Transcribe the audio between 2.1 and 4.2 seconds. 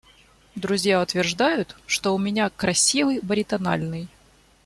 у меня красивый баритональный.